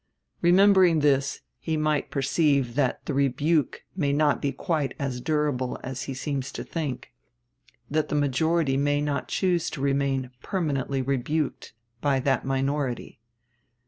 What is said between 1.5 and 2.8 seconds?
he might perceive